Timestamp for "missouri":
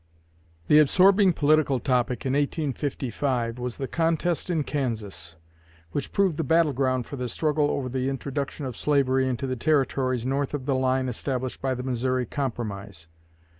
11.83-12.25